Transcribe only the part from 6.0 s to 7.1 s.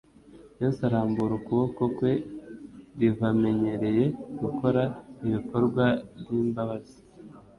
by'imbabazi,